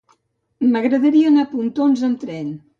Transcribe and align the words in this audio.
M'agradaria 0.69 1.29
anar 1.33 1.45
a 1.49 1.53
Pontós 1.53 2.05
amb 2.11 2.27
tren. 2.27 2.53